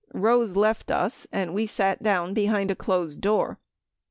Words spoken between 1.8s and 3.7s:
down behind a closed door.